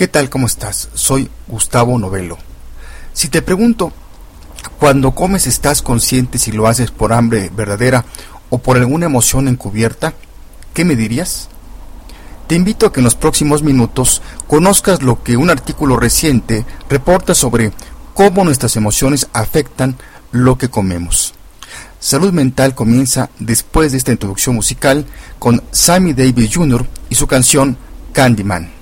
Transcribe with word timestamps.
¿Qué 0.00 0.08
tal? 0.08 0.30
¿Cómo 0.30 0.46
estás? 0.46 0.88
Soy 0.94 1.28
Gustavo 1.46 1.98
Novelo. 1.98 2.38
Si 3.12 3.28
te 3.28 3.42
pregunto, 3.42 3.92
cuando 4.78 5.14
comes 5.14 5.46
estás 5.46 5.82
consciente 5.82 6.38
si 6.38 6.52
lo 6.52 6.68
haces 6.68 6.90
por 6.90 7.12
hambre 7.12 7.50
verdadera 7.54 8.06
o 8.48 8.56
por 8.56 8.78
alguna 8.78 9.04
emoción 9.04 9.46
encubierta, 9.46 10.14
¿qué 10.72 10.86
me 10.86 10.96
dirías? 10.96 11.50
Te 12.46 12.54
invito 12.54 12.86
a 12.86 12.94
que 12.94 13.00
en 13.00 13.04
los 13.04 13.14
próximos 13.14 13.62
minutos 13.62 14.22
conozcas 14.46 15.02
lo 15.02 15.22
que 15.22 15.36
un 15.36 15.50
artículo 15.50 15.98
reciente 15.98 16.64
reporta 16.88 17.34
sobre 17.34 17.70
cómo 18.14 18.42
nuestras 18.42 18.76
emociones 18.76 19.28
afectan 19.34 19.98
lo 20.32 20.56
que 20.56 20.70
comemos. 20.70 21.34
Salud 21.98 22.32
Mental 22.32 22.74
comienza 22.74 23.28
después 23.38 23.92
de 23.92 23.98
esta 23.98 24.12
introducción 24.12 24.54
musical 24.54 25.04
con 25.38 25.62
Sammy 25.72 26.14
Davis 26.14 26.56
Jr. 26.56 26.86
y 27.10 27.16
su 27.16 27.26
canción 27.26 27.76
Candyman. 28.14 28.79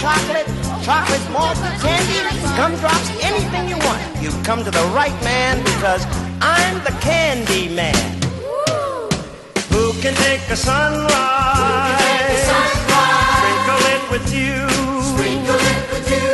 Chocolate, 0.00 0.46
chocolate 0.84 1.26
malted 1.32 1.72
candy, 1.80 2.20
gumdrops, 2.56 3.10
anything 3.22 3.68
you 3.68 3.78
want. 3.78 4.00
You've 4.20 4.40
come 4.44 4.62
to 4.64 4.70
the 4.70 4.86
right 4.94 5.16
man 5.24 5.62
because 5.64 6.04
I'm 6.40 6.76
the 6.84 6.94
candy 7.00 7.68
man. 7.74 7.94
Who 9.70 9.92
can 10.00 10.14
take 10.14 10.42
a 10.50 10.56
sunrise? 10.56 11.08
Sprinkle 13.38 13.84
it 13.94 14.02
with 14.12 14.26
you. 14.34 14.68
Sprinkle 15.12 15.62
it 15.72 15.82
with 15.92 16.06
you. 16.14 16.28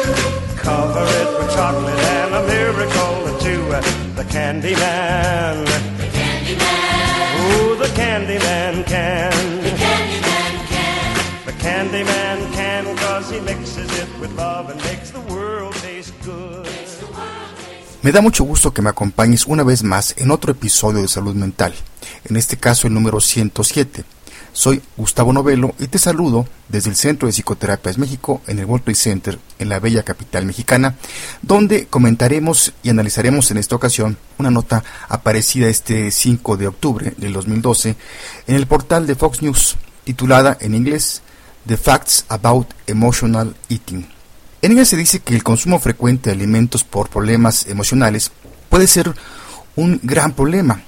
Cover 0.57 1.05
it 1.21 1.29
with 1.39 1.55
chocolate 1.55 1.99
and 2.19 2.35
a 2.35 2.47
miracle 2.47 3.15
or 3.29 3.41
two. 3.41 3.63
The 4.17 4.25
candy 4.29 4.75
man. 4.75 5.65
The 5.99 6.09
candy 6.13 6.57
man. 6.57 7.53
Ooh, 7.53 7.77
the 7.77 7.91
candy 7.95 8.39
man 8.39 8.85
can. 8.85 9.82
Me 18.03 18.13
da 18.13 18.21
mucho 18.21 18.45
gusto 18.45 18.73
que 18.73 18.83
me 18.83 18.91
acompañes 18.91 19.47
una 19.47 19.65
vez 19.65 19.83
más 19.83 20.15
en 20.17 20.31
otro 20.31 20.53
episodio 20.53 21.03
de 21.03 21.09
Salud 21.09 21.35
Mental, 21.35 21.75
en 22.25 22.37
este 22.37 22.57
caso 22.57 22.87
el 22.87 22.95
número 22.95 23.21
107. 23.21 24.05
Soy 24.53 24.81
Gustavo 24.97 25.33
Novelo 25.33 25.75
y 25.81 25.89
te 25.89 25.99
saludo 25.99 26.47
desde 26.69 26.91
el 26.91 26.95
Centro 26.95 27.27
de 27.27 27.33
Psicoterapias 27.33 27.99
México 27.99 28.43
en 28.47 28.61
el 28.61 28.67
World 28.67 28.95
Center 28.95 29.41
en 29.59 29.69
la 29.69 29.81
bella 29.81 30.05
capital 30.05 30.47
mexicana, 30.47 30.95
donde 31.43 31.87
comentaremos 31.87 32.75
y 32.85 32.91
analizaremos 32.91 33.51
en 33.51 33.57
esta 33.57 33.75
ocasión 33.75 34.19
una 34.39 34.53
nota 34.53 34.85
aparecida 35.09 35.67
este 35.67 36.13
5 36.13 36.57
de 36.59 36.69
octubre 36.69 37.15
del 37.17 37.33
2012 37.33 37.97
en 38.47 38.55
el 38.55 38.69
portal 38.69 39.09
de 39.09 39.17
Fox 39.17 39.43
News, 39.43 39.77
titulada 40.05 40.57
en 40.61 40.77
inglés 40.77 41.23
The 41.67 41.77
Facts 41.77 42.25
About 42.29 42.67
Emotional 42.89 43.55
Eating. 43.69 44.09
En 44.63 44.73
ella 44.73 44.85
se 44.85 44.97
dice 44.97 45.21
que 45.21 45.35
el 45.35 45.45
consumo 45.45 45.79
frecuente 45.79 46.31
de 46.31 46.35
alimentos 46.35 46.83
por 46.83 47.09
problemas 47.09 47.67
emocionales 47.67 48.33
puede 48.69 48.89
ser 48.89 49.15
un 49.77 50.01
gran 50.03 50.33
problema. 50.33 50.83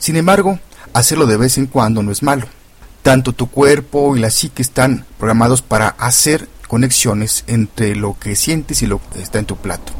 Sin 0.00 0.16
embargo, 0.16 0.58
hacerlo 0.94 1.26
de 1.26 1.36
vez 1.36 1.58
en 1.58 1.66
cuando 1.66 2.02
no 2.02 2.10
es 2.10 2.24
malo. 2.24 2.46
Tanto 3.02 3.32
tu 3.32 3.48
cuerpo 3.48 4.16
y 4.16 4.20
la 4.20 4.30
psique 4.30 4.62
están 4.62 5.06
programados 5.16 5.62
para 5.62 5.90
hacer 5.90 6.48
conexiones 6.66 7.44
entre 7.46 7.94
lo 7.94 8.18
que 8.18 8.34
sientes 8.34 8.82
y 8.82 8.86
lo 8.86 9.00
que 9.10 9.22
está 9.22 9.38
en 9.38 9.46
tu 9.46 9.56
plato. 9.56 9.92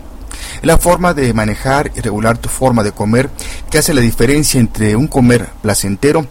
la 0.62 0.78
forma 0.78 1.14
de 1.14 1.32
manejar 1.34 1.92
y 1.94 2.00
regular 2.00 2.38
tu 2.38 2.48
forma 2.48 2.82
de 2.82 2.90
comer 2.90 3.30
que 3.70 3.78
hace 3.78 3.94
la 3.94 4.00
diferencia 4.00 4.58
entre 4.58 4.96
un 4.96 5.06
comer 5.06 5.48
placentero 5.62 6.26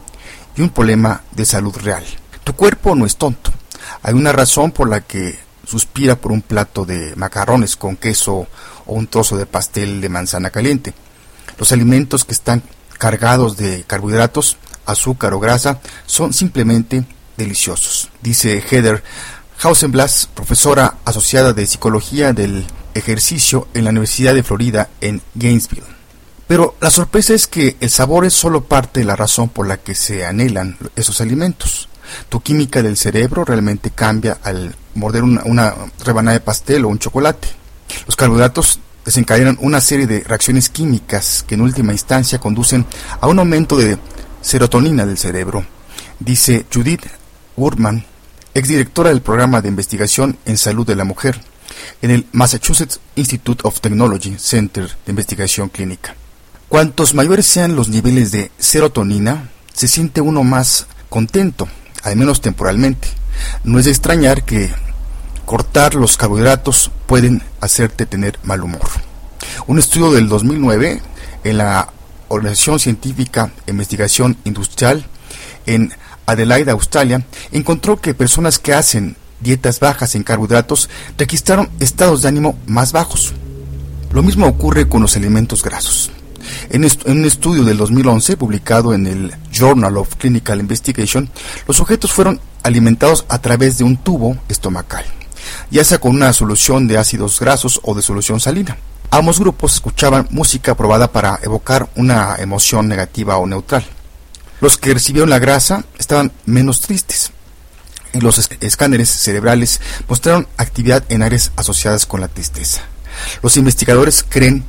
y 0.57 0.61
un 0.61 0.69
problema 0.69 1.21
de 1.31 1.45
salud 1.45 1.75
real. 1.77 2.03
Tu 2.43 2.53
cuerpo 2.53 2.95
no 2.95 3.05
es 3.05 3.15
tonto 3.15 3.54
hay 4.07 4.13
una 4.13 4.31
razón 4.31 4.71
por 4.71 4.87
la 4.87 5.01
que 5.01 5.35
suspira 5.65 6.15
por 6.15 6.31
un 6.31 6.43
plato 6.43 6.85
de 6.85 7.15
macarrones 7.15 7.75
con 7.75 7.95
queso 7.95 8.45
o 8.85 8.93
un 8.93 9.07
trozo 9.07 9.35
de 9.35 9.47
pastel 9.47 9.99
de 9.99 10.09
manzana 10.09 10.51
caliente. 10.51 10.93
Los 11.57 11.71
alimentos 11.71 12.23
que 12.23 12.33
están 12.33 12.61
cargados 12.99 13.57
de 13.57 13.83
carbohidratos, 13.87 14.57
azúcar 14.85 15.33
o 15.33 15.39
grasa 15.39 15.79
son 16.05 16.33
simplemente 16.33 17.03
deliciosos, 17.35 18.11
dice 18.21 18.61
Heather 18.69 19.03
Hausenblas, 19.63 20.29
profesora 20.35 20.97
asociada 21.03 21.53
de 21.53 21.65
psicología 21.65 22.31
del 22.31 22.63
ejercicio 22.93 23.67
en 23.73 23.85
la 23.85 23.89
Universidad 23.89 24.35
de 24.35 24.43
Florida 24.43 24.87
en 25.01 25.23
Gainesville. 25.33 25.81
Pero 26.45 26.75
la 26.79 26.91
sorpresa 26.91 27.33
es 27.33 27.47
que 27.47 27.75
el 27.79 27.89
sabor 27.89 28.25
es 28.25 28.35
solo 28.35 28.65
parte 28.65 28.99
de 28.99 29.07
la 29.07 29.15
razón 29.15 29.49
por 29.49 29.65
la 29.65 29.77
que 29.77 29.95
se 29.95 30.27
anhelan 30.27 30.77
esos 30.95 31.21
alimentos. 31.21 31.89
Tu 32.29 32.41
química 32.41 32.81
del 32.81 32.97
cerebro 32.97 33.45
realmente 33.45 33.91
cambia 33.91 34.37
al 34.43 34.75
morder 34.95 35.23
una, 35.23 35.75
rebanada 36.03 36.37
de 36.37 36.43
pastel 36.43 36.85
o 36.85 36.89
un 36.89 36.99
chocolate. 36.99 37.47
Los 38.05 38.15
carbohidratos 38.15 38.79
desencadenan 39.03 39.57
una 39.61 39.81
serie 39.81 40.07
de 40.07 40.21
reacciones 40.21 40.69
químicas 40.69 41.45
que 41.47 41.55
en 41.55 41.61
última 41.61 41.91
instancia 41.91 42.39
conducen 42.39 42.85
a 43.21 43.27
un 43.27 43.39
aumento 43.39 43.77
de 43.77 43.97
serotonina 44.41 45.05
del 45.05 45.17
cerebro, 45.17 45.65
dice 46.19 46.65
Judith 46.73 47.05
Wurman, 47.55 48.05
exdirectora 48.53 49.09
del 49.09 49.21
programa 49.21 49.61
de 49.61 49.69
investigación 49.69 50.37
en 50.45 50.57
salud 50.57 50.85
de 50.85 50.95
la 50.95 51.03
mujer 51.03 51.39
en 52.01 52.11
el 52.11 52.25
Massachusetts 52.31 52.99
Institute 53.15 53.61
of 53.63 53.81
Technology 53.81 54.35
Center 54.37 54.87
de 55.05 55.11
Investigación 55.11 55.69
Clínica. 55.69 56.15
Cuantos 56.69 57.13
mayores 57.13 57.45
sean 57.45 57.75
los 57.75 57.89
niveles 57.89 58.31
de 58.31 58.51
serotonina, 58.57 59.49
se 59.73 59.87
siente 59.87 60.21
uno 60.21 60.43
más 60.43 60.87
contento, 61.09 61.67
al 62.05 62.15
menos 62.15 62.39
temporalmente. 62.39 63.09
No 63.63 63.79
es 63.79 63.85
de 63.85 63.91
extrañar 63.91 64.45
que 64.45 64.71
cortar 65.45 65.95
los 65.95 66.15
carbohidratos 66.15 66.91
pueden 67.07 67.41
hacerte 67.59 68.05
tener 68.05 68.39
mal 68.43 68.61
humor. 68.61 68.87
Un 69.67 69.79
estudio 69.79 70.11
del 70.11 70.29
2009 70.29 71.01
en 71.43 71.57
la 71.57 71.89
Organización 72.27 72.79
Científica 72.79 73.51
Investigación 73.67 74.37
Industrial 74.45 75.05
en 75.65 75.91
Adelaide, 76.27 76.71
Australia, 76.71 77.25
encontró 77.51 77.99
que 77.99 78.13
personas 78.13 78.59
que 78.59 78.73
hacen 78.73 79.15
dietas 79.39 79.79
bajas 79.79 80.15
en 80.15 80.23
carbohidratos 80.23 80.89
registraron 81.17 81.69
estados 81.79 82.21
de 82.21 82.29
ánimo 82.29 82.57
más 82.67 82.91
bajos. 82.91 83.33
Lo 84.11 84.23
mismo 84.23 84.47
ocurre 84.47 84.87
con 84.87 85.01
los 85.01 85.15
alimentos 85.15 85.63
grasos. 85.63 86.11
En, 86.69 86.83
un 86.83 87.25
estudio 87.25 87.63
del 87.63 87.77
2011 87.77 88.37
publicado 88.37 88.93
en 88.93 89.07
el 89.07 89.33
Journal 89.51 89.97
of 89.97 90.15
Clinical 90.15 90.59
Investigation, 90.59 91.29
los 91.67 91.77
sujetos 91.77 92.11
fueron 92.11 92.39
alimentados 92.63 93.25
a 93.29 93.39
través 93.39 93.77
de 93.77 93.83
un 93.83 93.97
tubo 93.97 94.37
estomacal, 94.49 95.05
ya 95.71 95.83
sea 95.83 95.99
con 95.99 96.15
una 96.15 96.33
solución 96.33 96.87
de 96.87 96.97
ácidos 96.97 97.39
grasos 97.39 97.79
o 97.83 97.93
de 97.93 98.01
solución 98.01 98.39
salina. 98.39 98.77
Ambos 99.11 99.39
grupos 99.39 99.75
escuchaban 99.75 100.27
música 100.31 100.73
aprobada 100.73 101.11
para 101.11 101.39
evocar 101.41 101.89
una 101.95 102.35
emoción 102.37 102.87
negativa 102.87 103.37
o 103.37 103.45
neutral. 103.45 103.85
Los 104.61 104.77
que 104.77 104.93
recibieron 104.93 105.29
la 105.29 105.39
grasa 105.39 105.85
estaban 105.97 106.31
menos 106.45 106.81
tristes. 106.81 107.31
Y 108.13 108.21
los 108.21 108.49
escáneres 108.61 109.09
cerebrales 109.09 109.81
mostraron 110.07 110.47
actividad 110.57 111.03
en 111.09 111.21
áreas 111.21 111.51
asociadas 111.55 112.05
con 112.05 112.21
la 112.21 112.29
tristeza. 112.29 112.81
Los 113.41 113.57
investigadores 113.57 114.25
creen 114.27 114.65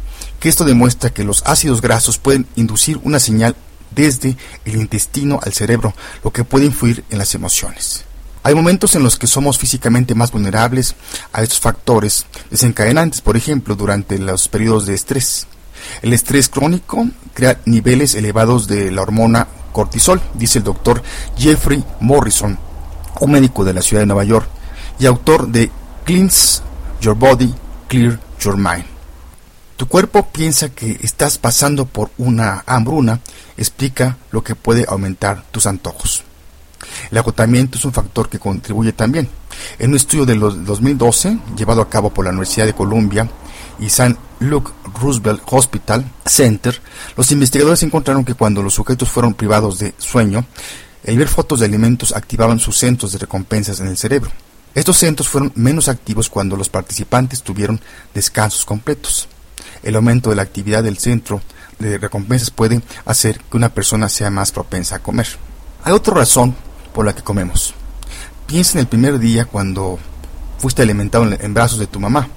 esto 0.49 0.65
demuestra 0.65 1.11
que 1.11 1.25
los 1.25 1.43
ácidos 1.47 1.81
grasos 1.81 2.19
pueden 2.19 2.47
inducir 2.57 3.01
una 3.03 3.19
señal 3.19 3.57
desde 3.91 4.37
el 4.65 4.77
intestino 4.77 5.41
al 5.43 5.53
cerebro, 5.53 5.95
lo 6.23 6.33
que 6.33 6.45
puede 6.45 6.67
influir 6.67 7.05
en 7.11 7.19
las 7.19 7.35
emociones. 7.35 8.05
Hay 8.43 8.55
momentos 8.55 8.95
en 8.95 9.03
los 9.03 9.19
que 9.19 9.27
somos 9.27 9.59
físicamente 9.59 10.15
más 10.15 10.31
vulnerables 10.31 10.95
a 11.33 11.43
estos 11.43 11.59
factores 11.59 12.27
desencadenantes, 12.51 13.21
por 13.21 13.37
ejemplo, 13.37 13.75
durante 13.75 14.19
los 14.19 14.47
periodos 14.47 14.87
de 14.87 14.95
estrés. 14.95 15.49
El 16.03 16.13
estrés 16.13 16.49
crónico 16.49 17.09
crea 17.35 17.61
niveles 17.65 18.15
elevados 18.15 18.69
de 18.69 18.93
la 18.93 19.03
hormona 19.03 19.49
cortisol, 19.73 20.21
dice 20.35 20.59
el 20.59 20.65
doctor 20.65 21.03
Jeffrey 21.37 21.85
Morrison, 22.01 22.57
un 23.21 23.31
médico 23.33 23.65
de 23.65 23.75
la 23.75 23.83
ciudad 23.83 24.03
de 24.03 24.07
Nueva 24.07 24.25
York 24.25 24.49
y 24.99 25.07
autor 25.07 25.49
de 25.49 25.71
Cleanse 26.05 26.63
Your 27.01 27.17
Body, 27.17 27.53
Clear 27.89 28.21
Your 28.41 28.57
Mind. 28.57 28.96
Tu 29.77 29.87
cuerpo 29.87 30.27
piensa 30.33 30.71
que 30.71 30.99
estás 31.03 31.37
pasando 31.37 31.85
por 31.85 32.11
una 32.17 32.65
hambruna, 32.67 33.21
explica 33.59 34.17
lo 34.31 34.43
que 34.43 34.55
puede 34.55 34.87
aumentar 34.89 35.45
tus 35.51 35.67
antojos. 35.67 36.25
El 37.11 37.19
agotamiento 37.19 37.77
es 37.77 37.85
un 37.85 37.93
factor 37.93 38.31
que 38.31 38.39
contribuye 38.39 38.93
también. 38.93 39.29
En 39.79 39.91
un 39.91 39.97
estudio 39.97 40.25
de 40.25 40.35
2012, 40.35 41.39
llevado 41.57 41.83
a 41.83 41.91
cabo 41.91 42.09
por 42.09 42.25
la 42.25 42.31
Universidad 42.31 42.65
de 42.65 42.73
Columbia 42.73 43.29
y 43.79 43.87
St. 43.87 44.17
Luke 44.41 44.73
Roosevelt 44.99 45.43
Hospital 45.51 46.11
Center, 46.25 46.81
los 47.15 47.31
investigadores 47.31 47.83
encontraron 47.83 48.25
que 48.25 48.35
cuando 48.35 48.63
los 48.63 48.73
sujetos 48.73 49.11
fueron 49.11 49.35
privados 49.35 49.79
de 49.79 49.95
sueño, 49.99 50.47
el 51.05 51.19
ver 51.19 51.29
fotos 51.29 51.61
de 51.61 51.67
alimentos 51.67 52.17
activaban 52.17 52.59
sus 52.59 52.79
centros 52.79 53.13
de 53.13 53.19
recompensas 53.19 53.81
en 53.81 53.89
el 53.89 53.99
cerebro. 53.99 54.31
Estos 54.75 54.97
centros 54.97 55.29
fueron 55.29 55.53
menos 55.55 55.89
activos 55.89 56.31
cuando 56.31 56.57
los 56.57 56.71
participantes 56.71 57.43
tuvieron 57.43 57.81
descansos 58.15 58.65
completos. 58.65 59.29
El 59.83 59.97
aumento 59.97 60.31
de 60.31 60.37
la 60.37 60.43
actividad 60.43 60.83
del 60.83 60.99
centro 60.99 61.41
de 61.79 61.99
recompensas 61.99 62.51
puede 62.51 62.83
hacer 63.05 63.41
que 63.41 63.57
una 63.57 63.69
persona 63.69 64.09
sea 64.09 64.31
más 64.31 64.53
propensa 64.53 64.97
a 64.97 65.03
comer. 65.03 65.27
Hay 65.85 65.93
otra 65.93 66.15
razón 66.15 66.55
por 66.95 67.05
la 67.05 67.15
que 67.15 67.23
comemos. 67.23 67.75
Piensa 68.47 68.73
en 68.75 68.81
el 68.81 68.87
primer 68.87 69.19
día 69.19 69.45
cuando 69.45 69.99
fuiste 70.59 70.83
alimentado 70.83 71.27
en 71.31 71.55
brazos 71.55 71.79
de 71.79 71.87
tu 71.87 72.01
mamá. 72.01 72.29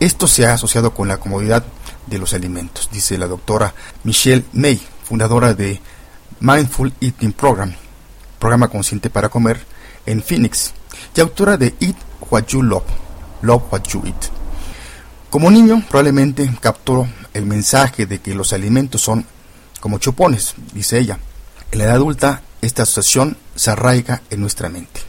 Esto 0.00 0.26
se 0.26 0.46
ha 0.46 0.54
asociado 0.54 0.92
con 0.92 1.08
la 1.08 1.18
comodidad 1.18 1.64
de 2.06 2.18
los 2.18 2.34
alimentos, 2.34 2.88
dice 2.92 3.16
la 3.16 3.26
doctora 3.26 3.74
Michelle 4.04 4.44
May, 4.52 4.80
fundadora 5.04 5.54
de 5.54 5.80
Mindful 6.40 6.92
Eating 7.00 7.32
Program, 7.32 7.72
programa 8.38 8.68
consciente 8.68 9.08
para 9.10 9.28
comer 9.28 9.64
en 10.04 10.22
Phoenix, 10.22 10.72
y 11.14 11.20
autora 11.20 11.56
de 11.56 11.74
Eat 11.80 11.96
What 12.30 12.46
You 12.48 12.62
Love, 12.62 12.84
Love 13.42 13.62
What 13.70 13.82
You 13.84 14.02
Eat. 14.04 14.41
Como 15.32 15.50
niño 15.50 15.82
probablemente 15.88 16.46
captó 16.60 17.08
el 17.32 17.46
mensaje 17.46 18.04
de 18.04 18.20
que 18.20 18.34
los 18.34 18.52
alimentos 18.52 19.00
son 19.00 19.24
como 19.80 19.96
chupones, 19.96 20.54
dice 20.74 20.98
ella. 20.98 21.18
En 21.70 21.78
la 21.78 21.84
edad 21.84 21.94
adulta 21.94 22.42
esta 22.60 22.82
asociación 22.82 23.38
se 23.54 23.70
arraiga 23.70 24.20
en 24.28 24.42
nuestra 24.42 24.68
mente. 24.68 25.00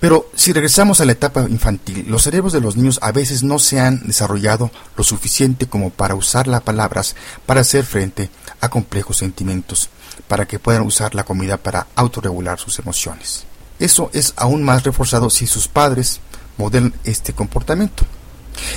Pero 0.00 0.28
si 0.34 0.52
regresamos 0.52 1.00
a 1.00 1.04
la 1.04 1.12
etapa 1.12 1.46
infantil, 1.48 2.06
los 2.08 2.24
cerebros 2.24 2.54
de 2.54 2.60
los 2.60 2.76
niños 2.76 2.98
a 3.02 3.12
veces 3.12 3.44
no 3.44 3.60
se 3.60 3.78
han 3.78 4.04
desarrollado 4.08 4.72
lo 4.96 5.04
suficiente 5.04 5.68
como 5.68 5.90
para 5.90 6.16
usar 6.16 6.48
las 6.48 6.62
palabras 6.62 7.14
para 7.46 7.60
hacer 7.60 7.84
frente 7.84 8.30
a 8.60 8.68
complejos 8.68 9.18
sentimientos, 9.18 9.90
para 10.26 10.46
que 10.46 10.58
puedan 10.58 10.82
usar 10.82 11.14
la 11.14 11.22
comida 11.22 11.56
para 11.56 11.86
autorregular 11.94 12.58
sus 12.58 12.80
emociones. 12.80 13.44
Eso 13.78 14.10
es 14.12 14.34
aún 14.36 14.64
más 14.64 14.82
reforzado 14.82 15.30
si 15.30 15.46
sus 15.46 15.68
padres 15.68 16.18
modelan 16.58 16.94
este 17.04 17.32
comportamiento. 17.32 18.04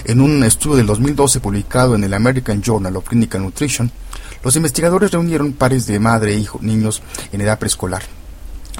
En 0.05 0.21
un 0.21 0.43
estudio 0.43 0.77
del 0.77 0.87
2012 0.87 1.39
publicado 1.39 1.95
en 1.95 2.03
el 2.03 2.13
American 2.13 2.61
Journal 2.61 2.95
of 2.95 3.07
Clinical 3.07 3.41
Nutrition, 3.41 3.91
los 4.43 4.55
investigadores 4.55 5.11
reunieron 5.11 5.53
pares 5.53 5.85
de 5.85 5.99
madre 5.99 6.33
e 6.33 6.39
hijo, 6.39 6.59
niños 6.61 7.01
en 7.31 7.41
edad 7.41 7.59
preescolar. 7.59 8.03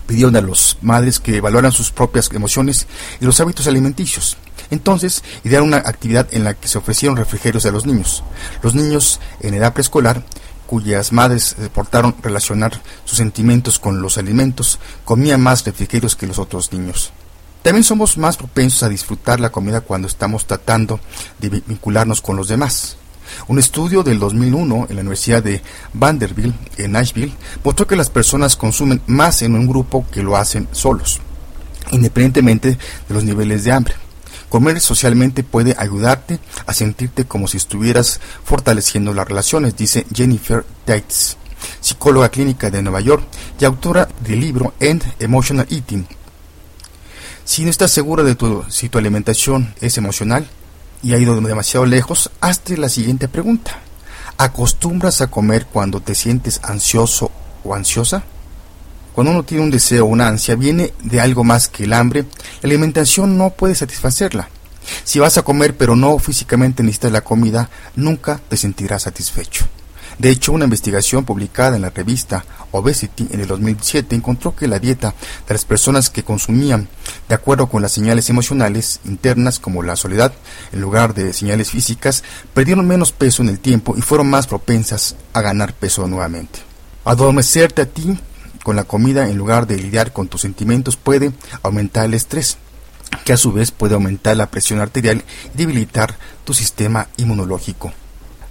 Pidieron 0.07 0.35
a 0.35 0.41
las 0.41 0.77
madres 0.81 1.19
que 1.19 1.37
evaluaran 1.37 1.71
sus 1.71 1.91
propias 1.91 2.31
emociones 2.31 2.87
y 3.19 3.25
los 3.25 3.39
hábitos 3.39 3.67
alimenticios. 3.67 4.37
Entonces, 4.71 5.23
idearon 5.43 5.69
una 5.69 5.77
actividad 5.77 6.27
en 6.31 6.43
la 6.43 6.53
que 6.53 6.67
se 6.67 6.77
ofrecieron 6.77 7.17
refrigerios 7.17 7.65
a 7.65 7.71
los 7.71 7.85
niños. 7.85 8.23
Los 8.61 8.75
niños 8.75 9.19
en 9.41 9.53
edad 9.53 9.73
preescolar 9.73 10.23
cuyas 10.69 11.11
madres 11.11 11.55
reportaron 11.57 12.15
relacionar 12.21 12.79
sus 13.03 13.17
sentimientos 13.17 13.79
con 13.79 14.03
los 14.03 14.19
alimentos, 14.19 14.77
comían 15.03 15.41
más 15.41 15.65
refrigerios 15.65 16.15
que 16.15 16.27
los 16.27 16.37
otros 16.37 16.71
niños. 16.71 17.11
También 17.61 17.83
somos 17.83 18.17
más 18.17 18.37
propensos 18.37 18.83
a 18.83 18.89
disfrutar 18.89 19.39
la 19.39 19.51
comida 19.51 19.81
cuando 19.81 20.07
estamos 20.07 20.45
tratando 20.45 20.99
de 21.39 21.49
vincularnos 21.49 22.21
con 22.21 22.37
los 22.37 22.47
demás. 22.47 22.97
Un 23.47 23.59
estudio 23.59 24.01
del 24.01 24.17
2001 24.17 24.87
en 24.89 24.95
la 24.95 25.01
Universidad 25.01 25.43
de 25.43 25.61
Vanderbilt, 25.93 26.55
en 26.79 26.93
Nashville, 26.93 27.33
mostró 27.63 27.85
que 27.85 27.95
las 27.95 28.09
personas 28.09 28.55
consumen 28.55 29.01
más 29.07 29.41
en 29.41 29.55
un 29.55 29.67
grupo 29.67 30.05
que 30.11 30.23
lo 30.23 30.37
hacen 30.37 30.67
solos, 30.71 31.19
independientemente 31.91 32.77
de 33.07 33.13
los 33.13 33.23
niveles 33.23 33.63
de 33.65 33.71
hambre. 33.71 33.95
Comer 34.49 34.79
socialmente 34.79 35.43
puede 35.43 35.75
ayudarte 35.77 36.39
a 36.65 36.73
sentirte 36.73 37.25
como 37.25 37.47
si 37.47 37.57
estuvieras 37.57 38.19
fortaleciendo 38.43 39.13
las 39.13 39.27
relaciones, 39.27 39.77
dice 39.77 40.07
Jennifer 40.13 40.65
Tates, 40.85 41.37
psicóloga 41.81 42.29
clínica 42.29 42.71
de 42.71 42.81
Nueva 42.81 43.01
York 43.01 43.23
y 43.59 43.65
autora 43.65 44.07
del 44.25 44.39
libro 44.39 44.73
End 44.79 45.03
Emotional 45.19 45.67
Eating. 45.69 46.07
Si 47.49 47.63
no 47.63 47.71
estás 47.71 47.89
segura 47.89 48.21
de 48.23 48.35
tu, 48.35 48.63
si 48.69 48.89
tu 48.89 48.99
alimentación 48.99 49.73
es 49.81 49.97
emocional, 49.97 50.47
y 51.01 51.13
ha 51.13 51.17
ido 51.17 51.41
demasiado 51.41 51.83
lejos, 51.87 52.29
hazte 52.41 52.77
la 52.77 52.89
siguiente 52.89 53.27
pregunta. 53.27 53.79
¿Acostumbras 54.37 55.21
a 55.21 55.31
comer 55.31 55.65
cuando 55.65 55.99
te 55.99 56.13
sientes 56.13 56.59
ansioso 56.61 57.31
o 57.63 57.73
ansiosa? 57.73 58.21
Cuando 59.15 59.31
uno 59.31 59.41
tiene 59.45 59.63
un 59.63 59.71
deseo 59.71 60.05
o 60.05 60.09
una 60.09 60.27
ansia, 60.27 60.53
viene 60.53 60.93
de 61.01 61.21
algo 61.21 61.43
más 61.43 61.67
que 61.67 61.85
el 61.85 61.93
hambre, 61.93 62.27
la 62.61 62.67
alimentación 62.67 63.35
no 63.35 63.49
puede 63.49 63.73
satisfacerla. 63.73 64.47
Si 65.03 65.17
vas 65.17 65.39
a 65.39 65.41
comer 65.41 65.75
pero 65.75 65.95
no 65.95 66.19
físicamente 66.19 66.83
necesitas 66.83 67.11
la 67.11 67.21
comida, 67.21 67.71
nunca 67.95 68.39
te 68.47 68.57
sentirás 68.57 69.01
satisfecho. 69.01 69.65
De 70.19 70.29
hecho, 70.29 70.51
una 70.51 70.65
investigación 70.65 71.23
publicada 71.23 71.77
en 71.77 71.81
la 71.81 71.91
revista 71.91 72.43
Obesity 72.71 73.29
en 73.31 73.39
el 73.39 73.47
2007 73.47 74.15
encontró 74.15 74.53
que 74.53 74.67
la 74.67 74.77
dieta 74.77 75.15
de 75.47 75.53
las 75.53 75.63
personas 75.63 76.09
que 76.09 76.23
consumían 76.23 76.89
de 77.29 77.35
acuerdo 77.35 77.67
con 77.67 77.81
las 77.81 77.93
señales 77.93 78.29
emocionales 78.29 78.99
internas 79.05 79.59
como 79.59 79.81
la 79.81 79.95
soledad 79.95 80.33
en 80.73 80.81
lugar 80.81 81.13
de 81.13 81.31
señales 81.31 81.71
físicas 81.71 82.23
perdieron 82.53 82.85
menos 82.85 83.13
peso 83.13 83.41
en 83.43 83.49
el 83.49 83.59
tiempo 83.59 83.95
y 83.97 84.01
fueron 84.01 84.29
más 84.29 84.45
propensas 84.45 85.15
a 85.31 85.39
ganar 85.39 85.73
peso 85.73 86.05
nuevamente. 86.05 86.59
Adormecerte 87.05 87.83
a 87.83 87.85
ti 87.85 88.19
con 88.63 88.75
la 88.75 88.83
comida 88.83 89.29
en 89.29 89.37
lugar 89.37 89.67
de 89.67 89.77
lidiar 89.77 90.11
con 90.11 90.27
tus 90.27 90.41
sentimientos 90.41 90.97
puede 90.97 91.31
aumentar 91.63 92.05
el 92.05 92.13
estrés, 92.13 92.57
que 93.23 93.31
a 93.31 93.37
su 93.37 93.53
vez 93.53 93.71
puede 93.71 93.93
aumentar 93.93 94.35
la 94.35 94.51
presión 94.51 94.81
arterial 94.81 95.23
y 95.53 95.57
debilitar 95.57 96.17
tu 96.43 96.53
sistema 96.53 97.07
inmunológico. 97.15 97.93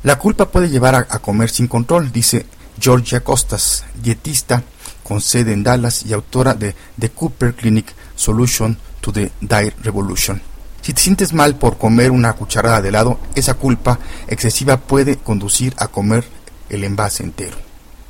La 0.05 0.17
culpa 0.17 0.49
puede 0.49 0.71
llevar 0.71 0.95
a, 0.95 1.19
comer 1.19 1.51
sin 1.51 1.67
control, 1.67 2.13
dice 2.13 2.47
Georgia 2.81 3.21
Costas, 3.21 3.85
dietista 4.01 4.63
con 5.03 5.21
sede 5.21 5.53
en 5.53 5.65
Dallas 5.65 6.07
y 6.07 6.13
autora 6.13 6.55
de 6.55 6.77
The 6.99 7.11
Cooper 7.11 7.55
Clinic 7.55 7.93
Solution 8.15 8.79
to 9.01 9.13
the 9.13 9.33
Diet 9.41 9.75
Revolution. 9.83 10.41
Si 10.83 10.93
te 10.93 11.01
sientes 11.01 11.33
mal 11.33 11.57
por 11.57 11.79
comer 11.79 12.13
una 12.13 12.33
cucharada 12.35 12.81
de 12.81 12.91
helado, 12.91 13.19
esa 13.35 13.55
culpa 13.55 13.99
excesiva 14.29 14.77
puede 14.77 15.17
conducir 15.17 15.75
a 15.79 15.89
comer 15.89 16.25
el 16.69 16.85
envase 16.85 17.25
entero. 17.25 17.57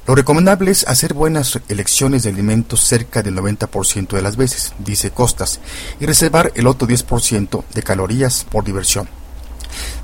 Lo 0.07 0.15
recomendable 0.15 0.71
es 0.71 0.87
hacer 0.87 1.15
buenas 1.15 1.59
elecciones 1.69 2.23
de 2.23 2.31
alimentos 2.31 2.81
cerca 2.81 3.23
del 3.23 3.37
90% 3.37 4.09
de 4.09 4.23
las 4.23 4.37
veces, 4.37 4.75
dice 4.79 5.11
Costas, 5.11 5.61
y 6.01 6.07
reservar 6.07 6.53
el 6.55 6.67
otro 6.67 6.87
10% 6.87 7.65
de 7.73 7.83
calorías 7.83 8.47
por 8.51 8.65
diversión. 8.65 9.09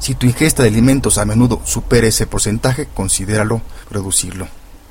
Si 0.05 0.15
tu 0.15 0.27
ingesta 0.27 0.63
de 0.63 0.69
alimentos 0.69 1.17
a 1.17 1.25
menudo 1.25 1.63
supera 1.65 2.07
ese 2.07 2.27
porcentaje, 2.27 2.87
considéralo 2.93 3.63
reducirlo. 3.91 4.47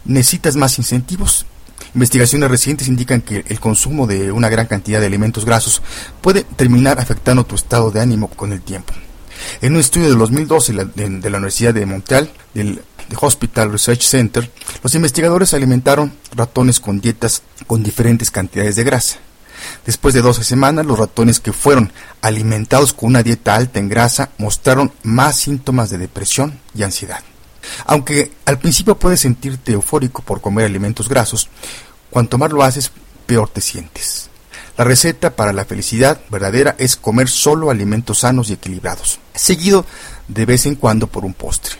¿Necesitas 0.05 0.55
más 0.55 0.79
incentivos? 0.79 1.45
Investigaciones 1.93 2.49
recientes 2.49 2.87
indican 2.87 3.21
que 3.21 3.45
el 3.47 3.59
consumo 3.59 4.07
de 4.07 4.31
una 4.31 4.49
gran 4.49 4.65
cantidad 4.65 4.99
de 4.99 5.05
alimentos 5.05 5.45
grasos 5.45 5.83
puede 6.19 6.43
terminar 6.43 6.99
afectando 6.99 7.45
tu 7.45 7.53
estado 7.53 7.91
de 7.91 8.01
ánimo 8.01 8.27
con 8.27 8.53
el 8.53 8.63
tiempo. 8.63 8.91
En 9.61 9.73
un 9.73 9.81
estudio 9.81 10.09
de 10.09 10.15
2012 10.15 10.73
de 10.73 11.29
la 11.29 11.37
Universidad 11.37 11.75
de 11.75 11.85
Montreal, 11.85 12.31
del 12.55 12.81
Hospital 13.21 13.71
Research 13.71 14.01
Center, 14.01 14.51
los 14.81 14.95
investigadores 14.95 15.53
alimentaron 15.53 16.11
ratones 16.35 16.79
con 16.79 16.99
dietas 16.99 17.43
con 17.67 17.83
diferentes 17.83 18.31
cantidades 18.31 18.77
de 18.77 18.83
grasa. 18.83 19.19
Después 19.85 20.13
de 20.13 20.21
12 20.21 20.43
semanas, 20.43 20.85
los 20.85 20.99
ratones 20.99 21.39
que 21.39 21.53
fueron 21.53 21.91
alimentados 22.21 22.93
con 22.93 23.09
una 23.09 23.23
dieta 23.23 23.55
alta 23.55 23.79
en 23.79 23.89
grasa 23.89 24.29
mostraron 24.37 24.91
más 25.03 25.37
síntomas 25.37 25.89
de 25.89 25.97
depresión 25.97 26.59
y 26.73 26.83
ansiedad. 26.83 27.21
Aunque 27.85 28.31
al 28.45 28.59
principio 28.59 28.97
puedes 28.97 29.21
sentirte 29.21 29.73
eufórico 29.73 30.21
por 30.21 30.41
comer 30.41 30.65
alimentos 30.65 31.09
grasos, 31.09 31.49
cuanto 32.09 32.37
más 32.37 32.51
lo 32.51 32.63
haces, 32.63 32.91
peor 33.25 33.49
te 33.49 33.61
sientes. 33.61 34.29
La 34.77 34.83
receta 34.83 35.35
para 35.35 35.53
la 35.53 35.65
felicidad 35.65 36.19
verdadera 36.29 36.75
es 36.79 36.95
comer 36.95 37.29
solo 37.29 37.69
alimentos 37.69 38.19
sanos 38.19 38.49
y 38.49 38.53
equilibrados, 38.53 39.19
seguido 39.35 39.85
de 40.27 40.45
vez 40.45 40.65
en 40.65 40.75
cuando 40.75 41.07
por 41.07 41.25
un 41.25 41.33
postre. 41.33 41.75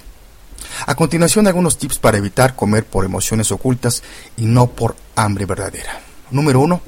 A 0.86 0.96
continuación, 0.96 1.48
algunos 1.48 1.78
tips 1.78 1.98
para 2.00 2.18
evitar 2.18 2.56
comer 2.56 2.86
por 2.86 3.06
emociones 3.06 3.52
ocultas 3.52 4.04
y 4.38 4.46
no 4.46 4.68
por 4.68 4.96
hambre 5.16 5.46
verdadera. 5.46 6.02
Número 6.32 6.60
1 6.62 6.82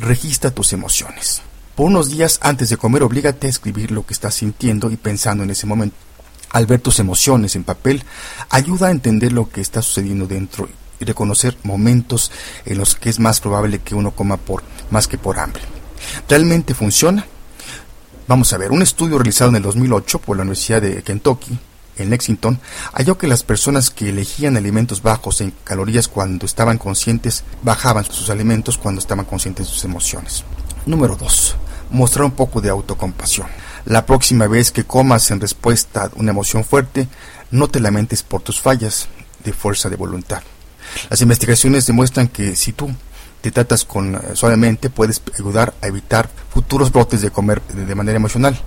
registra 0.00 0.50
tus 0.50 0.72
emociones. 0.72 1.42
Por 1.74 1.86
unos 1.86 2.10
días 2.10 2.38
antes 2.42 2.68
de 2.68 2.76
comer, 2.76 3.02
oblígate 3.02 3.46
a 3.46 3.50
escribir 3.50 3.90
lo 3.90 4.04
que 4.04 4.14
estás 4.14 4.34
sintiendo 4.34 4.90
y 4.90 4.96
pensando 4.96 5.44
en 5.44 5.50
ese 5.50 5.66
momento. 5.66 5.96
Al 6.50 6.66
ver 6.66 6.80
tus 6.80 6.98
emociones 6.98 7.54
en 7.54 7.64
papel, 7.64 8.02
ayuda 8.48 8.88
a 8.88 8.90
entender 8.90 9.32
lo 9.32 9.48
que 9.48 9.60
está 9.60 9.82
sucediendo 9.82 10.26
dentro 10.26 10.68
y 10.98 11.04
reconocer 11.04 11.56
momentos 11.62 12.32
en 12.66 12.78
los 12.78 12.96
que 12.96 13.08
es 13.08 13.20
más 13.20 13.40
probable 13.40 13.78
que 13.78 13.94
uno 13.94 14.10
coma 14.10 14.36
por 14.36 14.62
más 14.90 15.06
que 15.06 15.16
por 15.16 15.38
hambre. 15.38 15.62
¿Realmente 16.28 16.74
funciona? 16.74 17.24
Vamos 18.26 18.52
a 18.52 18.58
ver, 18.58 18.72
un 18.72 18.82
estudio 18.82 19.18
realizado 19.18 19.50
en 19.50 19.56
el 19.56 19.62
2008 19.62 20.18
por 20.20 20.36
la 20.36 20.42
Universidad 20.42 20.82
de 20.82 21.02
Kentucky 21.02 21.58
en 22.02 22.10
Lexington, 22.10 22.58
halló 22.92 23.18
que 23.18 23.28
las 23.28 23.42
personas 23.42 23.90
que 23.90 24.10
elegían 24.10 24.56
alimentos 24.56 25.02
bajos 25.02 25.40
en 25.40 25.52
calorías 25.64 26.08
cuando 26.08 26.46
estaban 26.46 26.78
conscientes 26.78 27.44
bajaban 27.62 28.04
sus 28.04 28.30
alimentos 28.30 28.78
cuando 28.78 29.00
estaban 29.00 29.24
conscientes 29.24 29.66
de 29.66 29.72
sus 29.72 29.84
emociones. 29.84 30.44
Número 30.86 31.16
2. 31.16 31.56
Mostrar 31.90 32.24
un 32.24 32.32
poco 32.32 32.60
de 32.60 32.70
autocompasión. 32.70 33.48
La 33.84 34.06
próxima 34.06 34.46
vez 34.46 34.70
que 34.70 34.84
comas 34.84 35.30
en 35.30 35.40
respuesta 35.40 36.04
a 36.04 36.10
una 36.16 36.30
emoción 36.30 36.64
fuerte, 36.64 37.08
no 37.50 37.68
te 37.68 37.80
lamentes 37.80 38.22
por 38.22 38.42
tus 38.42 38.60
fallas 38.60 39.08
de 39.44 39.52
fuerza 39.52 39.88
de 39.88 39.96
voluntad. 39.96 40.42
Las 41.08 41.20
investigaciones 41.22 41.86
demuestran 41.86 42.28
que 42.28 42.56
si 42.56 42.72
tú 42.72 42.90
te 43.40 43.50
tratas 43.50 43.84
con 43.84 44.14
eh, 44.14 44.18
suavemente, 44.34 44.90
puedes 44.90 45.22
ayudar 45.38 45.74
a 45.80 45.86
evitar 45.86 46.28
futuros 46.52 46.92
brotes 46.92 47.22
de 47.22 47.30
comer 47.30 47.62
de 47.62 47.94
manera 47.94 48.16
emocional. 48.16 48.60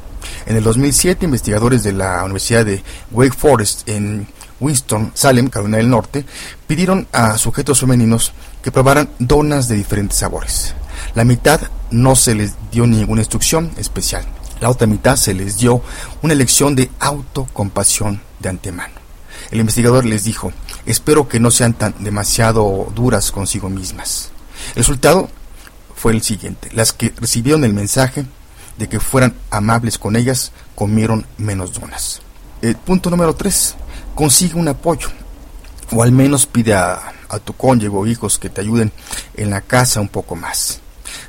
En 0.46 0.58
el 0.58 0.64
2007, 0.64 1.26
investigadores 1.26 1.84
de 1.84 1.94
la 1.94 2.24
Universidad 2.24 2.66
de 2.66 2.84
Wake 3.12 3.36
Forest 3.36 3.88
en 3.88 4.28
Winston, 4.60 5.12
Salem, 5.14 5.50
Carolina 5.50 5.78
del 5.78 5.90
Norte, 5.90 6.26
pidieron 6.68 7.08
a 7.12 7.38
sujetos 7.38 7.80
femeninos 7.80 8.34
que 8.62 8.72
probaran 8.72 9.10
donas 9.20 9.68
de 9.68 9.76
diferentes 9.76 10.18
sabores. 10.20 10.74
La 11.16 11.24
mitad 11.24 11.62
no 11.92 12.16
se 12.16 12.36
les 12.36 12.54
dio 12.72 12.88
ninguna 12.88 13.22
instrucción 13.22 13.72
especial. 13.78 14.26
La 14.60 14.70
otra 14.70 14.88
mitad 14.88 15.16
se 15.16 15.34
les 15.34 15.58
dio 15.58 15.82
una 16.22 16.34
lección 16.34 16.76
de 16.76 16.90
autocompasión 17.00 18.22
de 18.40 18.50
antemano. 18.50 18.94
El 19.52 19.60
investigador 19.60 20.06
les 20.06 20.24
dijo, 20.24 20.54
espero 20.86 21.28
que 21.28 21.40
no 21.40 21.52
sean 21.52 21.74
tan 21.74 21.94
demasiado 22.00 22.92
duras 22.96 23.32
consigo 23.32 23.70
mismas. 23.70 24.32
El 24.70 24.76
resultado 24.78 25.30
fue 25.96 26.14
el 26.14 26.22
siguiente. 26.22 26.70
Las 26.74 26.94
que 26.94 27.14
recibieron 27.20 27.64
el 27.66 27.74
mensaje 27.74 28.26
de 28.78 28.90
que 28.90 29.00
fueran 29.00 29.36
amables 29.50 29.98
con 29.98 30.16
ellas 30.16 30.52
comieron 30.76 31.26
menos 31.38 31.74
donas. 31.74 32.22
El 32.62 32.76
punto 32.76 33.10
número 33.10 33.36
3. 33.36 33.76
Consigue 34.16 34.56
un 34.56 34.68
apoyo. 34.68 35.10
O 35.92 36.02
al 36.02 36.12
menos 36.12 36.46
pide 36.46 36.74
a, 36.74 37.14
a 37.30 37.40
tu 37.40 37.54
cónyuge 37.54 37.96
o 37.96 38.08
hijos 38.08 38.40
que 38.40 38.50
te 38.50 38.62
ayuden 38.62 38.92
en 39.36 39.50
la 39.50 39.62
casa 39.62 40.02
un 40.02 40.08
poco 40.08 40.36
más. 40.36 40.80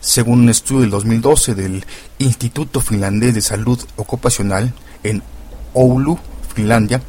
Según 0.00 0.40
un 0.40 0.48
estudio 0.48 0.82
del 0.82 0.90
2012 0.90 1.54
del 1.54 1.84
Instituto 2.18 2.80
Finlandés 2.80 3.34
de 3.34 3.40
Salud 3.40 3.80
Ocupacional 3.96 4.72
en 5.02 5.22
Oulu, 5.72 6.18
Finlandia, 6.54 7.02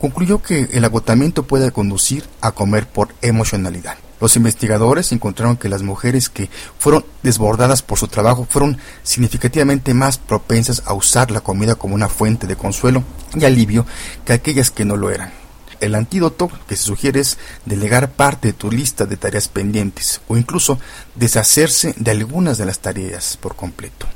concluyó 0.00 0.40
que 0.42 0.68
el 0.72 0.84
agotamiento 0.84 1.42
puede 1.42 1.72
conducir 1.72 2.24
a 2.40 2.52
comer 2.52 2.86
por 2.86 3.14
emocionalidad. 3.20 3.96
Los 4.22 4.36
investigadores 4.36 5.10
encontraron 5.10 5.56
que 5.56 5.68
las 5.68 5.82
mujeres 5.82 6.28
que 6.28 6.48
fueron 6.78 7.04
desbordadas 7.24 7.82
por 7.82 7.98
su 7.98 8.06
trabajo 8.06 8.46
fueron 8.48 8.78
significativamente 9.02 9.94
más 9.94 10.16
propensas 10.16 10.84
a 10.86 10.94
usar 10.94 11.32
la 11.32 11.40
comida 11.40 11.74
como 11.74 11.96
una 11.96 12.08
fuente 12.08 12.46
de 12.46 12.54
consuelo 12.54 13.02
y 13.34 13.44
alivio 13.44 13.84
que 14.24 14.32
aquellas 14.32 14.70
que 14.70 14.84
no 14.84 14.96
lo 14.96 15.10
eran. 15.10 15.32
El 15.80 15.96
antídoto 15.96 16.52
que 16.68 16.76
se 16.76 16.84
sugiere 16.84 17.18
es 17.18 17.36
delegar 17.64 18.12
parte 18.12 18.46
de 18.46 18.52
tu 18.52 18.70
lista 18.70 19.06
de 19.06 19.16
tareas 19.16 19.48
pendientes 19.48 20.20
o 20.28 20.36
incluso 20.36 20.78
deshacerse 21.16 21.92
de 21.96 22.12
algunas 22.12 22.58
de 22.58 22.66
las 22.66 22.78
tareas 22.78 23.36
por 23.36 23.56
completo. 23.56 24.06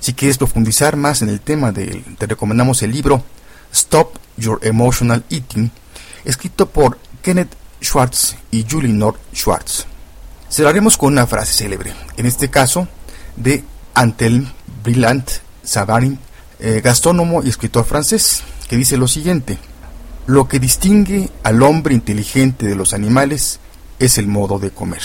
Si 0.00 0.12
quieres 0.12 0.38
profundizar 0.38 0.96
más 0.96 1.22
en 1.22 1.28
el 1.28 1.38
tema, 1.38 1.70
de, 1.70 2.02
te 2.18 2.26
recomendamos 2.26 2.82
el 2.82 2.90
libro 2.90 3.22
Stop 3.72 4.18
Your 4.38 4.58
Emotional 4.62 5.22
Eating, 5.30 5.70
escrito 6.24 6.68
por 6.68 6.98
Kenneth 7.22 7.54
Schwartz 7.86 8.34
y 8.50 8.66
Julie 8.68 8.92
Nord 8.92 9.16
Schwartz. 9.32 9.86
Cerraremos 10.50 10.96
con 10.96 11.12
una 11.12 11.26
frase 11.26 11.52
célebre, 11.52 11.92
en 12.16 12.26
este 12.26 12.50
caso 12.50 12.88
de 13.36 13.62
Antelme 13.94 14.52
Brillant 14.82 15.30
Savarin, 15.62 16.18
eh, 16.58 16.80
gastrónomo 16.82 17.42
y 17.44 17.48
escritor 17.48 17.84
francés, 17.84 18.42
que 18.68 18.76
dice 18.76 18.96
lo 18.96 19.06
siguiente: 19.06 19.58
Lo 20.26 20.48
que 20.48 20.58
distingue 20.58 21.30
al 21.44 21.62
hombre 21.62 21.94
inteligente 21.94 22.66
de 22.66 22.74
los 22.74 22.92
animales 22.92 23.60
es 24.00 24.18
el 24.18 24.26
modo 24.26 24.58
de 24.58 24.70
comer. 24.70 25.02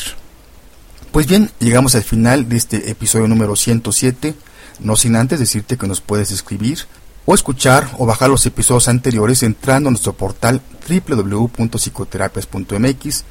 Pues 1.12 1.28
bien, 1.28 1.52
llegamos 1.60 1.94
al 1.94 2.04
final 2.04 2.50
de 2.50 2.58
este 2.58 2.90
episodio 2.90 3.28
número 3.28 3.56
107, 3.56 4.34
no 4.80 4.96
sin 4.96 5.16
antes 5.16 5.40
decirte 5.40 5.78
que 5.78 5.88
nos 5.88 6.02
puedes 6.02 6.32
escribir 6.32 6.80
o 7.26 7.36
escuchar 7.36 7.90
o 7.98 8.06
bajar 8.06 8.30
los 8.30 8.46
episodios 8.46 8.88
anteriores 8.88 9.44
entrando 9.44 9.90
a 9.90 9.92
nuestro 9.92 10.14
portal 10.14 10.62
www.psicoterapias.mx 10.90 13.26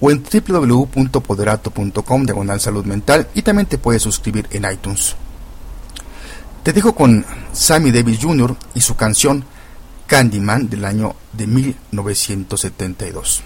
o 0.00 0.10
en 0.10 0.22
www.poderato.com 0.22 2.24
diagonal 2.24 2.60
salud 2.60 2.84
mental 2.84 3.28
y 3.34 3.42
también 3.42 3.66
te 3.66 3.78
puedes 3.78 4.02
suscribir 4.02 4.46
en 4.50 4.70
iTunes. 4.70 5.16
Te 6.62 6.72
dejo 6.72 6.94
con 6.94 7.26
Sammy 7.52 7.90
Davis 7.90 8.20
Jr. 8.22 8.56
y 8.74 8.80
su 8.80 8.96
canción 8.96 9.44
Candyman 10.06 10.68
del 10.68 10.84
año 10.84 11.14
de 11.32 11.46
1972. 11.46 13.42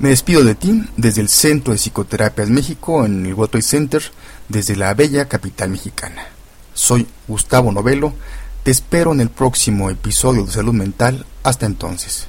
Me 0.00 0.10
despido 0.10 0.44
de 0.44 0.54
ti 0.54 0.84
desde 0.96 1.20
el 1.20 1.28
Centro 1.28 1.72
de 1.72 1.78
Psicoterapias 1.78 2.48
México 2.48 3.04
en 3.04 3.26
el 3.26 3.34
World 3.34 3.62
Center 3.62 4.00
desde 4.48 4.76
la 4.76 4.94
bella 4.94 5.28
capital 5.28 5.70
mexicana. 5.70 6.24
Soy 6.72 7.08
Gustavo 7.26 7.72
Novelo 7.72 8.12
te 8.62 8.70
espero 8.70 9.12
en 9.12 9.20
el 9.20 9.30
próximo 9.30 9.90
episodio 9.90 10.44
de 10.44 10.52
Salud 10.52 10.74
Mental. 10.74 11.24
Hasta 11.42 11.66
entonces. 11.66 12.28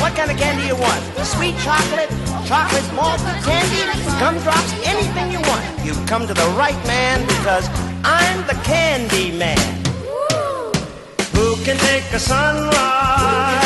What 0.00 0.14
kind 0.14 0.30
of 0.30 0.36
candy 0.38 0.68
you 0.68 0.76
want? 0.76 1.02
Sweet 1.24 1.56
chocolate, 1.58 2.08
chocolate 2.46 2.92
malt 2.94 3.20
candy, 3.44 3.82
gumdrops, 4.20 4.72
anything 4.84 5.32
you 5.32 5.40
want. 5.40 5.64
You've 5.84 6.06
come 6.06 6.26
to 6.26 6.34
the 6.34 6.46
right 6.56 6.76
man 6.86 7.20
because 7.26 7.68
I'm 8.04 8.46
the 8.46 8.54
candy 8.64 9.36
man. 9.36 9.58
Who 11.34 11.56
can 11.64 11.76
take 11.78 12.04
a 12.12 12.18
sunrise? 12.18 13.65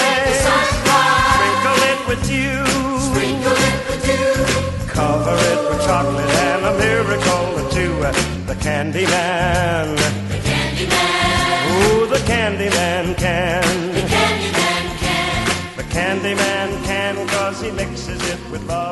With. 2.10 2.64
Sprinkle 3.08 3.58
it 3.70 3.78
with 3.90 4.04
you. 4.10 4.22
Cover 4.88 5.36
it 5.50 5.60
with 5.70 5.80
chocolate 5.86 6.30
and 6.48 6.64
a 6.66 6.78
miracle 6.78 7.46
or 7.58 7.70
two. 7.70 7.94
The 8.46 8.56
Candy 8.60 9.06
Man. 9.06 9.96
The 10.28 10.40
Candy 10.42 10.86
Man. 10.86 11.92
Ooh, 11.92 12.06
the 12.06 12.22
Candy 12.26 12.68
Man 12.70 13.14
can. 13.14 13.62
The 13.94 14.02
Candy 14.08 14.50
Man 14.52 14.98
can. 14.98 15.76
The 15.76 15.84
Candy 15.84 16.34
Man 16.34 16.84
can 16.84 17.28
cause 17.28 17.60
he 17.60 17.70
mixes 17.70 18.22
it 18.28 18.40
with 18.50 18.66
love 18.66 18.89